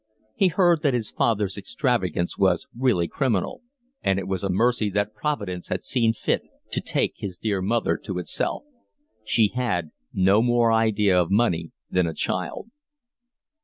He 0.35 0.47
heard 0.47 0.81
that 0.81 0.95
his 0.95 1.11
father's 1.11 1.59
extravagance 1.59 2.35
was 2.35 2.65
really 2.75 3.07
criminal, 3.07 3.61
and 4.01 4.17
it 4.17 4.27
was 4.27 4.43
a 4.43 4.49
mercy 4.49 4.89
that 4.89 5.13
Providence 5.13 5.67
had 5.67 5.83
seen 5.83 6.11
fit 6.13 6.41
to 6.71 6.81
take 6.81 7.13
his 7.17 7.37
dear 7.37 7.61
mother 7.61 7.97
to 8.05 8.17
itself: 8.17 8.63
she 9.23 9.49
had 9.49 9.91
no 10.11 10.41
more 10.41 10.71
idea 10.73 11.15
of 11.21 11.29
money 11.29 11.69
than 11.91 12.07
a 12.07 12.15
child. 12.15 12.69